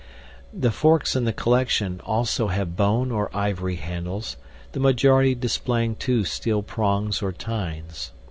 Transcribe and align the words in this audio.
The 0.51 0.71
forks 0.71 1.15
in 1.15 1.25
the 1.25 1.31
collection 1.31 2.01
also 2.03 2.47
have 2.47 2.75
bone 2.75 3.11
or 3.11 3.29
ivory 3.37 3.75
handles, 3.75 4.35
the 4.71 4.79
majority 4.79 5.35
displaying 5.35 5.93
2 5.95 6.25
steel 6.25 6.63
prongs, 6.63 7.21
or 7.21 7.31
tines. 7.31 8.11